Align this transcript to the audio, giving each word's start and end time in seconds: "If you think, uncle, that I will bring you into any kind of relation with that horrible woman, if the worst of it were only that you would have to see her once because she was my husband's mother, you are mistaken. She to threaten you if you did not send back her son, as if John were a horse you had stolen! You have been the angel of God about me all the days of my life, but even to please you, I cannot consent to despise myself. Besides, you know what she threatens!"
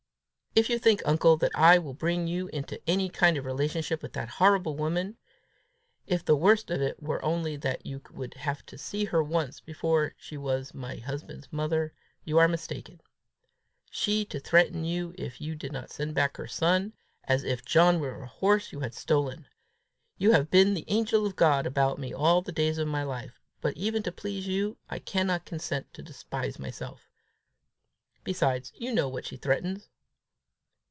"If 0.53 0.69
you 0.69 0.79
think, 0.79 1.01
uncle, 1.05 1.37
that 1.37 1.53
I 1.55 1.77
will 1.77 1.93
bring 1.93 2.27
you 2.27 2.47
into 2.49 2.77
any 2.85 3.07
kind 3.07 3.37
of 3.37 3.45
relation 3.45 3.81
with 4.01 4.11
that 4.11 4.27
horrible 4.27 4.75
woman, 4.75 5.15
if 6.07 6.25
the 6.25 6.35
worst 6.35 6.69
of 6.69 6.81
it 6.81 7.01
were 7.01 7.23
only 7.23 7.55
that 7.55 7.85
you 7.85 8.01
would 8.11 8.33
have 8.33 8.65
to 8.65 8.77
see 8.77 9.05
her 9.05 9.23
once 9.23 9.61
because 9.61 10.11
she 10.17 10.35
was 10.35 10.73
my 10.73 10.97
husband's 10.97 11.53
mother, 11.53 11.93
you 12.25 12.37
are 12.37 12.49
mistaken. 12.49 12.99
She 13.91 14.25
to 14.25 14.41
threaten 14.41 14.83
you 14.83 15.15
if 15.17 15.39
you 15.39 15.55
did 15.55 15.71
not 15.71 15.89
send 15.89 16.15
back 16.15 16.35
her 16.35 16.47
son, 16.47 16.91
as 17.23 17.45
if 17.45 17.63
John 17.63 18.01
were 18.01 18.21
a 18.21 18.27
horse 18.27 18.73
you 18.73 18.81
had 18.81 18.93
stolen! 18.93 19.47
You 20.17 20.31
have 20.33 20.51
been 20.51 20.73
the 20.73 20.83
angel 20.89 21.25
of 21.25 21.37
God 21.37 21.65
about 21.65 21.97
me 21.97 22.13
all 22.13 22.41
the 22.41 22.51
days 22.51 22.77
of 22.77 22.89
my 22.89 23.03
life, 23.03 23.39
but 23.61 23.77
even 23.77 24.03
to 24.03 24.11
please 24.11 24.49
you, 24.49 24.75
I 24.89 24.99
cannot 24.99 25.45
consent 25.45 25.93
to 25.93 26.01
despise 26.03 26.59
myself. 26.59 27.09
Besides, 28.25 28.73
you 28.75 28.93
know 28.93 29.07
what 29.07 29.25
she 29.25 29.37
threatens!" 29.37 29.87